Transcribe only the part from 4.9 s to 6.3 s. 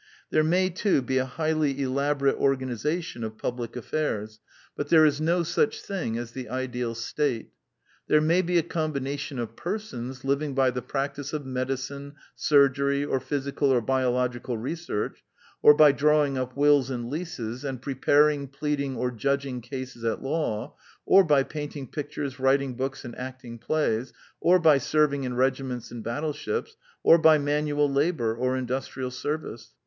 Anti Idealist Plays 107 there is no such thing